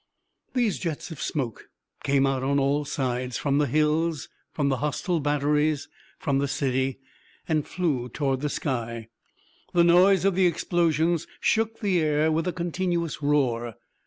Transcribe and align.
These 0.55 0.79
jets 0.79 1.11
of 1.11 1.21
smoke 1.21 1.69
came 2.03 2.25
out 2.25 2.41
on 2.41 2.57
all 2.57 2.85
sides 2.85 3.37
from 3.37 3.59
the 3.59 3.67
hills, 3.67 4.29
from 4.51 4.69
the 4.69 4.77
hostile 4.77 5.19
batteries, 5.19 5.89
from 6.17 6.39
the 6.39 6.47
city 6.47 6.97
and 7.47 7.67
flew 7.67 8.09
toward 8.09 8.41
the 8.41 8.49
sky. 8.49 9.09
The 9.73 9.83
noise 9.83 10.25
of 10.25 10.33
the 10.33 10.47
explosions 10.47 11.27
shook 11.39 11.81
the 11.81 11.99
air 12.01 12.31
with 12.31 12.47
a 12.47 12.51
continuous 12.51 13.21
roar. 13.21 13.75